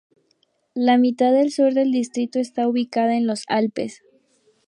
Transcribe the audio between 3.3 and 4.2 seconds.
Alpes.